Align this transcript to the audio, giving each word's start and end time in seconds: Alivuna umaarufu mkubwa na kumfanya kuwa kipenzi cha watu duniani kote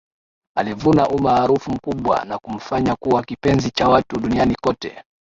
Alivuna 0.57 1.07
umaarufu 1.07 1.71
mkubwa 1.71 2.25
na 2.25 2.37
kumfanya 2.37 2.95
kuwa 2.95 3.23
kipenzi 3.23 3.71
cha 3.71 3.89
watu 3.89 4.19
duniani 4.19 4.55
kote 4.55 5.03